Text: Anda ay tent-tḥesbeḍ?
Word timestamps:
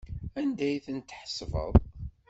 Anda 0.39 0.63
ay 0.67 0.77
tent-tḥesbeḍ? 0.85 1.73